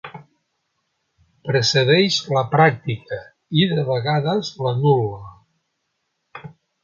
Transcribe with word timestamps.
Precedeix 1.49 2.17
la 2.37 2.43
pràctica, 2.55 3.19
i 3.63 3.67
de 3.73 3.83
vegades 3.91 4.49
l'anul·la. 4.69 6.49